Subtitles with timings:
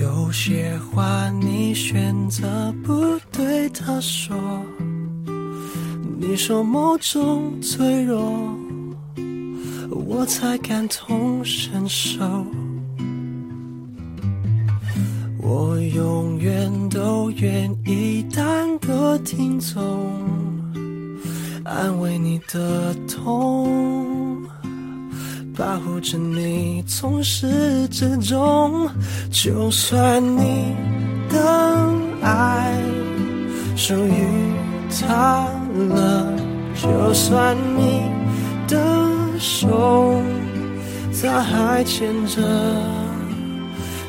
[0.00, 4.34] 有些话你选择不对他说，
[6.18, 8.56] 你说某种脆弱，
[9.90, 12.24] 我才感同身受。
[15.38, 20.10] 我永远都愿意当个听众，
[21.62, 24.42] 安慰你的痛，
[25.60, 28.88] 保护着你从始至终。
[29.30, 30.74] 就算你
[31.28, 31.92] 的
[32.22, 32.82] 爱
[33.76, 34.24] 属于
[34.88, 35.46] 他
[35.92, 36.32] 了，
[36.82, 38.00] 就算你
[38.66, 38.78] 的
[39.38, 40.18] 手
[41.20, 42.40] 他还牵着。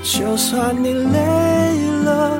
[0.03, 1.19] 就算你累
[2.05, 2.39] 了，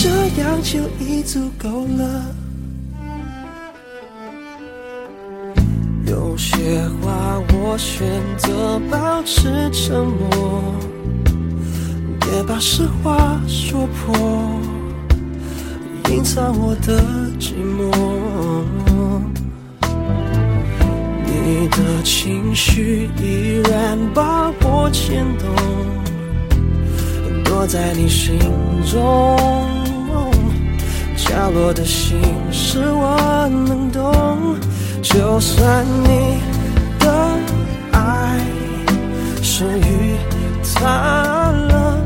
[0.00, 0.08] 这
[0.40, 1.68] 样就已足够
[1.98, 2.24] 了。
[6.06, 6.54] 有些
[7.02, 10.62] 话我选择保持沉默，
[12.20, 14.14] 别把实话说破，
[16.10, 17.02] 隐藏我的
[17.40, 17.90] 寂寞。
[21.26, 25.48] 你的情绪依然把我牵动。
[27.44, 28.38] 躲在你心
[28.86, 29.36] 中
[31.38, 34.56] 角落的心事，我能懂。
[35.00, 36.40] 就算你
[36.98, 37.38] 的
[37.92, 38.40] 爱
[39.40, 40.16] 属于
[40.74, 41.96] 他了，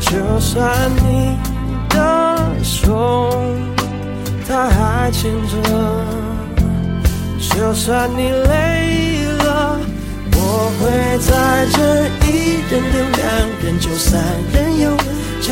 [0.00, 1.38] 就算你
[1.90, 3.30] 的手
[4.48, 5.54] 他还牵着，
[7.38, 9.78] 就算你累了，
[10.34, 10.90] 我会
[11.20, 11.30] 在
[11.70, 11.78] 这
[12.26, 13.22] 一人留两
[13.62, 14.20] 人就三
[14.52, 14.80] 人。
[14.80, 14.90] 游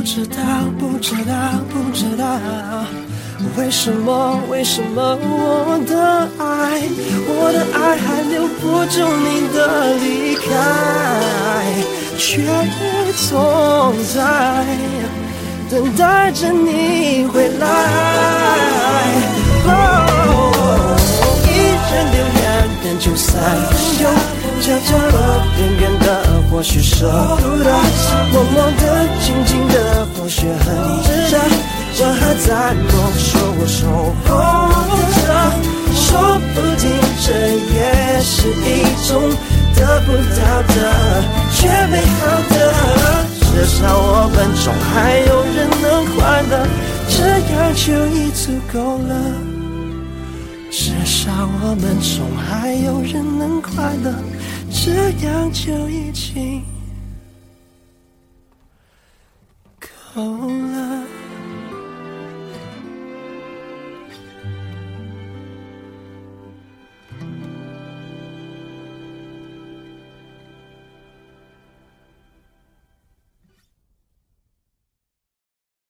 [0.00, 0.36] 不知道，
[0.78, 1.34] 不知道，
[1.68, 2.24] 不知道，
[3.58, 6.80] 为什么，为什么我的爱，
[7.28, 10.48] 我的爱还留不住你的离开，
[12.16, 12.40] 却
[13.28, 14.64] 总在
[15.68, 17.66] 等待着你回来。
[21.44, 21.48] 一
[21.92, 22.42] 人留两
[22.84, 24.39] 人就三人游。
[24.60, 25.16] 悄悄的，
[25.58, 26.06] 远远的，
[26.50, 27.08] 或许舍
[27.40, 27.70] 不得；
[28.30, 28.82] 默默的，
[29.24, 30.66] 静静的，或许很
[31.02, 31.34] 值得。
[32.02, 32.88] 我还在某
[33.18, 33.28] 处
[33.66, 33.78] 守
[34.26, 34.28] 候
[35.16, 35.28] 着，
[35.94, 36.00] 说
[36.54, 36.82] 不定
[37.20, 37.26] 这
[37.74, 39.10] 也是一种
[39.74, 40.76] 得不到的
[41.52, 42.60] 却美好的。
[43.40, 45.84] 至少我们中还有人能
[46.14, 46.18] 快
[46.50, 46.52] 乐，
[47.08, 47.16] 这
[47.52, 47.84] 样就
[48.14, 48.78] 已足够
[49.08, 49.12] 了。
[50.70, 51.30] 至少
[51.62, 53.72] 我们中还有人能快
[54.04, 54.14] 乐。
[54.70, 56.62] 这样就已经
[60.14, 61.19] 够了。